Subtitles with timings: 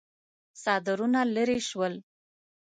[0.61, 1.93] څادرونه ليرې شول.